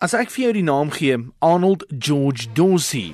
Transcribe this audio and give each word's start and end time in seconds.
As 0.00 0.14
ek 0.16 0.30
vir 0.32 0.46
jou 0.46 0.52
die 0.56 0.64
naam 0.64 0.88
gee, 0.88 1.12
Arnold 1.44 1.82
George 1.92 2.48
Dorsey, 2.56 3.12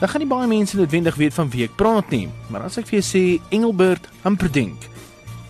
dan 0.00 0.08
gaan 0.08 0.22
nie 0.24 0.28
baie 0.30 0.48
mense 0.48 0.72
noodwendig 0.78 1.18
weet 1.20 1.36
van 1.36 1.50
wie 1.52 1.66
ek 1.66 1.76
praat 1.76 2.08
nie, 2.14 2.32
maar 2.48 2.64
as 2.64 2.80
ek 2.80 2.88
vir 2.88 2.96
jou 2.96 3.04
sê 3.04 3.20
Engelbert 3.52 4.08
Humperdinck, 4.22 4.88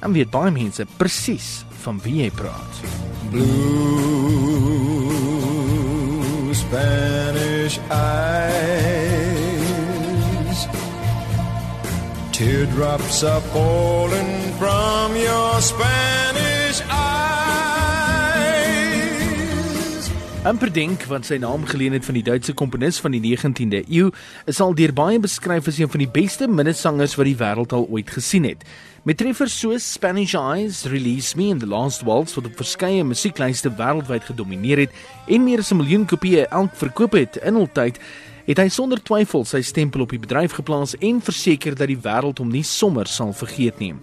dan 0.01 0.11
weet 0.19 0.35
baie 0.35 0.51
mense 0.51 0.83
presies 0.99 1.63
van 1.85 2.03
wie 2.03 2.25
jy 2.25 2.31
praat. 2.35 2.73
Blue 3.31 3.45
Spanish 6.59 7.79
eyes 7.95 8.75
Teardrops 12.35 13.23
are 13.23 13.47
falling 13.55 14.59
from 14.59 15.15
your 15.15 15.63
Spanish 15.63 16.44
Humperdinck, 20.45 21.07
wat 21.09 21.25
sy 21.25 21.39
naam 21.41 21.63
geleen 21.65 21.95
het 21.97 22.05
van 22.05 22.19
die 22.19 22.23
Duitse 22.27 22.53
komponis 22.53 22.99
van 23.01 23.15
die 23.15 23.21
19de 23.23 23.79
eeu, 23.89 24.11
is 24.45 24.59
al 24.61 24.75
deur 24.77 24.93
baie 24.93 25.17
beskryf 25.17 25.71
as 25.71 25.79
een 25.81 25.89
van 25.89 26.03
die 26.03 26.09
beste 26.13 26.45
minnesangers 26.45 27.15
wat 27.17 27.31
die 27.31 27.39
wêreld 27.41 27.73
al 27.73 27.87
ooit 27.89 28.13
gesien 28.13 28.45
het. 28.45 28.67
Met 29.09 29.23
treffers 29.23 29.55
soos 29.57 29.87
Spanish 29.95 30.35
Eyes, 30.37 30.83
Release 30.93 31.33
Me 31.41 31.49
and 31.55 31.65
The 31.65 31.71
Last 31.73 32.05
Waltz 32.05 32.37
wat 32.37 32.51
op 32.51 32.61
verskeie 32.61 33.07
musieklyste 33.09 33.73
wêreldwyd 33.73 34.29
gedomeineer 34.29 34.85
het 34.85 35.01
en 35.33 35.49
meer 35.49 35.65
as 35.65 35.73
'n 35.73 35.81
miljoen 35.81 36.05
kopieë 36.05 36.45
elk 36.51 36.77
verkoop 36.77 37.17
het 37.17 37.41
in 37.41 37.57
hul 37.57 37.71
tyd, 37.73 37.97
het 38.45 38.61
hy 38.61 38.67
sonder 38.69 39.01
twyfel 39.01 39.45
sy 39.49 39.63
stempel 39.65 40.05
op 40.05 40.13
die 40.13 40.21
bedryf 40.21 40.57
geplaas 40.59 40.95
en 41.01 41.21
verseker 41.25 41.77
dat 41.79 41.89
die 41.89 42.01
wêreld 42.05 42.41
hom 42.43 42.53
nie 42.53 42.65
sommer 42.67 43.09
sal 43.09 43.33
vergeet 43.37 43.81
nie. 43.81 43.95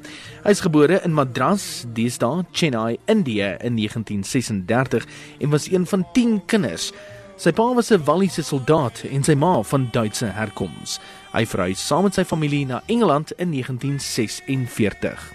Hy 0.44 0.54
is 0.56 0.64
gebore 0.66 1.02
in 1.06 1.14
Madras, 1.14 1.86
deesdae 1.94 2.46
Chennai, 2.52 2.98
India 3.12 3.54
in 3.62 3.78
1936 3.78 5.08
en 5.40 5.54
was 5.54 5.70
een 5.70 5.86
van 5.86 6.06
10 6.14 6.40
kinders. 6.50 6.92
Sy 7.38 7.52
pa 7.52 7.74
was 7.74 7.92
'n 7.92 8.04
Walliese 8.06 8.44
soldaat 8.44 9.04
en 9.10 9.24
sy 9.24 9.34
ma 9.34 9.62
van 9.62 9.90
Duitse 9.92 10.26
herkoms. 10.26 11.00
Hy 11.34 11.46
verhuis 11.46 11.88
saam 11.88 12.04
met 12.04 12.14
sy 12.14 12.24
familie 12.24 12.66
na 12.66 12.84
Engeland 12.88 13.32
in 13.38 13.52
1946. 13.52 15.34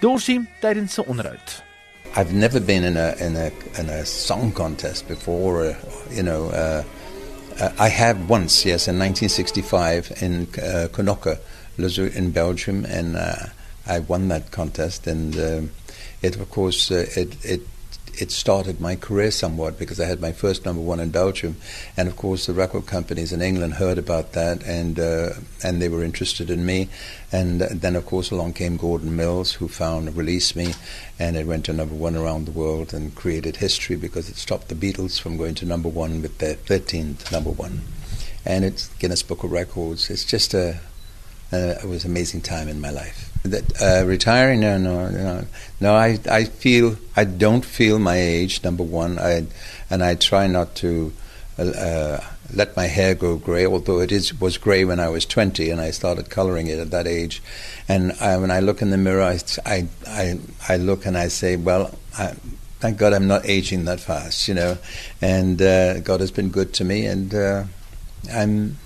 Dorsey 0.00 0.40
tydens 0.60 0.94
sy 0.94 1.02
onderhoud. 1.06 1.62
I've 2.16 2.32
never 2.32 2.60
been 2.60 2.84
in 2.84 2.96
a 2.96 3.14
in 3.18 3.36
a 3.36 3.50
in 3.78 3.88
a 3.88 4.04
song 4.04 4.52
contest 4.52 5.08
before, 5.08 5.64
uh, 5.64 5.74
you 6.10 6.22
know. 6.22 6.50
Uh, 6.50 6.82
I 7.78 7.88
have 7.88 8.28
once, 8.28 8.64
yes, 8.64 8.88
in 8.88 8.98
1965 8.98 10.12
in 10.20 10.48
uh, 10.60 10.88
in 12.06 12.32
Belgium, 12.32 12.84
and 12.84 13.16
uh, 13.16 13.46
I 13.86 14.00
won 14.00 14.28
that 14.28 14.50
contest. 14.50 15.06
And 15.06 15.36
um, 15.36 15.70
it, 16.22 16.36
of 16.36 16.50
course, 16.50 16.90
uh, 16.90 17.06
it, 17.16 17.44
it 17.44 17.60
it 18.14 18.30
started 18.30 18.80
my 18.80 18.96
career 18.96 19.30
somewhat 19.30 19.78
because 19.78 20.00
I 20.00 20.06
had 20.06 20.20
my 20.20 20.32
first 20.32 20.64
number 20.64 20.82
one 20.82 21.00
in 21.00 21.10
Belgium, 21.10 21.56
and 21.96 22.08
of 22.08 22.16
course 22.16 22.46
the 22.46 22.52
record 22.52 22.86
companies 22.86 23.32
in 23.32 23.42
England 23.42 23.74
heard 23.74 23.98
about 23.98 24.32
that 24.32 24.62
and 24.64 24.98
uh, 24.98 25.30
and 25.64 25.80
they 25.80 25.88
were 25.88 26.04
interested 26.04 26.50
in 26.50 26.66
me, 26.66 26.88
and 27.30 27.60
then 27.60 27.96
of 27.96 28.06
course 28.06 28.30
along 28.30 28.54
came 28.54 28.76
Gordon 28.76 29.16
Mills 29.16 29.52
who 29.52 29.68
found 29.68 30.14
released 30.16 30.56
me, 30.56 30.74
and 31.18 31.36
it 31.36 31.46
went 31.46 31.64
to 31.66 31.72
number 31.72 31.94
one 31.94 32.16
around 32.16 32.46
the 32.46 32.52
world 32.52 32.92
and 32.92 33.14
created 33.14 33.56
history 33.56 33.96
because 33.96 34.28
it 34.28 34.36
stopped 34.36 34.68
the 34.68 34.74
Beatles 34.74 35.20
from 35.20 35.36
going 35.36 35.54
to 35.56 35.66
number 35.66 35.88
one 35.88 36.22
with 36.22 36.38
their 36.38 36.54
13th 36.54 37.32
number 37.32 37.50
one, 37.50 37.82
and 38.44 38.64
it's 38.64 38.88
Guinness 38.98 39.22
Book 39.22 39.44
of 39.44 39.52
Records. 39.52 40.10
It's 40.10 40.24
just 40.24 40.54
a 40.54 40.80
uh, 41.52 41.78
it 41.82 41.88
was 41.88 42.04
an 42.04 42.10
amazing 42.10 42.40
time 42.40 42.68
in 42.68 42.80
my 42.80 42.90
life. 42.90 43.30
That 43.44 43.82
uh, 43.82 44.06
retiring? 44.06 44.60
No, 44.60 44.78
no, 44.78 45.08
no, 45.08 45.44
no. 45.80 45.94
I, 45.94 46.18
I 46.30 46.44
feel 46.44 46.96
I 47.16 47.24
don't 47.24 47.64
feel 47.64 47.98
my 47.98 48.16
age. 48.16 48.62
Number 48.62 48.84
one, 48.84 49.18
I 49.18 49.46
and 49.90 50.02
I 50.02 50.14
try 50.14 50.46
not 50.46 50.76
to 50.76 51.12
uh, 51.58 51.62
uh 51.62 52.24
let 52.54 52.76
my 52.76 52.86
hair 52.86 53.14
go 53.14 53.36
grey. 53.36 53.66
Although 53.66 54.00
it 54.00 54.12
is 54.12 54.40
was 54.40 54.58
grey 54.58 54.84
when 54.84 55.00
I 55.00 55.08
was 55.08 55.26
twenty, 55.26 55.70
and 55.70 55.80
I 55.80 55.90
started 55.90 56.30
colouring 56.30 56.68
it 56.68 56.78
at 56.78 56.90
that 56.92 57.08
age. 57.08 57.42
And 57.88 58.12
I, 58.20 58.36
when 58.36 58.52
I 58.52 58.60
look 58.60 58.80
in 58.80 58.90
the 58.90 58.96
mirror, 58.96 59.22
I, 59.22 59.40
I, 59.66 59.88
I, 60.06 60.38
I 60.68 60.76
look 60.76 61.04
and 61.04 61.18
I 61.18 61.28
say, 61.28 61.56
well, 61.56 61.90
I, 62.16 62.34
thank 62.78 62.96
God 62.96 63.12
I'm 63.12 63.26
not 63.26 63.44
aging 63.44 63.86
that 63.86 63.98
fast, 64.00 64.46
you 64.46 64.54
know. 64.54 64.78
And 65.20 65.60
uh, 65.60 65.98
God 66.00 66.20
has 66.20 66.30
been 66.30 66.50
good 66.50 66.74
to 66.74 66.84
me, 66.84 67.06
and 67.06 67.34
I'm 68.32 68.76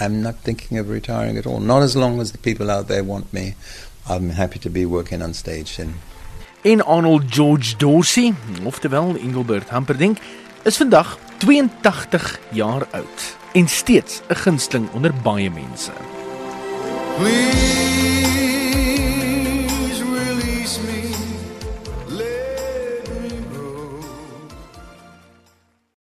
I'm 0.00 0.22
not 0.22 0.36
thinking 0.36 0.78
of 0.78 0.88
retiring 0.88 1.38
at 1.38 1.46
all. 1.46 1.60
Not 1.60 1.82
as 1.82 1.94
long 1.94 2.20
as 2.20 2.32
the 2.32 2.38
people 2.38 2.70
out 2.70 2.88
there 2.88 3.04
want 3.04 3.32
me 3.32 3.54
I'm 4.08 4.30
happy 4.30 4.58
to 4.60 4.70
be 4.70 4.84
working 4.84 5.22
on 5.22 5.34
stage 5.34 5.78
and 5.78 5.94
En 6.64 6.80
Arnold 6.84 7.28
George 7.28 7.76
Dorsey, 7.76 8.34
oftewel 8.64 9.16
Engelbert 9.16 9.68
Humperdinck, 9.70 10.18
is 10.62 10.76
vandag 10.76 11.18
82 11.38 12.38
jaar 12.50 12.86
oud 12.90 13.36
en 13.52 13.68
steeds 13.68 14.20
'n 14.28 14.34
gunsteling 14.34 14.90
onder 14.92 15.14
baie 15.22 15.50
mense. 15.50 15.92
Please 17.18 17.81